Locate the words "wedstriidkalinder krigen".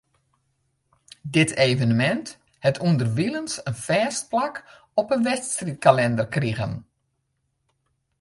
5.27-6.73